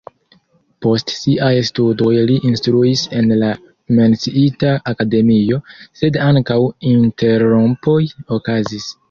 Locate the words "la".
3.43-3.51